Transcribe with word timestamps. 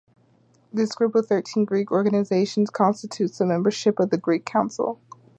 This 0.73 0.95
group 0.95 1.13
of 1.13 1.27
thirteen 1.27 1.63
Greek 1.63 1.91
organizations 1.91 2.71
constitutes 2.71 3.37
the 3.37 3.45
membership 3.45 3.99
of 3.99 4.09
the 4.09 4.17
Greek 4.17 4.45
Council. 4.47 4.99